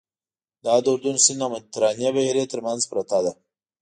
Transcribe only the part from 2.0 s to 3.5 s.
بحیرې تر منځ پرته ده.